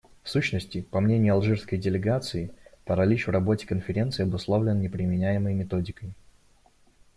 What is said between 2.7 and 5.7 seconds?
паралич в работе Конференции обусловлен не применяемой